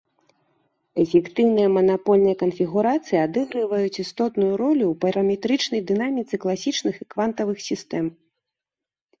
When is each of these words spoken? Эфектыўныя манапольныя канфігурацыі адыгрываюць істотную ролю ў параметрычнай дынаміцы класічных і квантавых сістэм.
Эфектыўныя 1.01 1.67
манапольныя 1.75 2.35
канфігурацыі 2.41 3.19
адыгрываюць 3.25 4.01
істотную 4.05 4.49
ролю 4.63 4.85
ў 4.89 4.93
параметрычнай 5.05 5.81
дынаміцы 5.93 6.33
класічных 6.47 6.95
і 7.03 7.09
квантавых 7.17 7.57
сістэм. 7.69 8.05